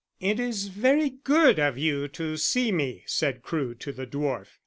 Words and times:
"It 0.19 0.39
is 0.39 0.69
very 0.69 1.11
good 1.23 1.59
of 1.59 1.77
you 1.77 2.07
to 2.07 2.35
see 2.35 2.71
me," 2.71 3.03
said 3.05 3.43
Crewe 3.43 3.75
to 3.75 3.91
the 3.91 4.07
dwarf. 4.07 4.47